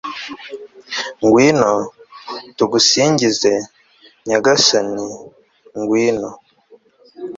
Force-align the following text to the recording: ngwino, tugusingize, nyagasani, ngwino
ngwino, 1.25 1.73
tugusingize, 2.57 3.53
nyagasani, 4.27 5.07
ngwino 5.79 6.29